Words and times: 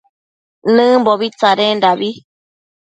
Nëmbobi 0.75 1.27
tsadendabi 1.33 2.09